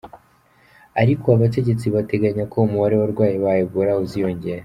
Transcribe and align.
Ariko 1.01 1.25
abategetsi 1.35 1.85
bateganya 1.95 2.43
ko 2.51 2.55
umubare 2.67 2.93
w'abarwayi 2.95 3.35
ba 3.43 3.51
Ebola 3.63 3.93
uziyongera. 4.05 4.59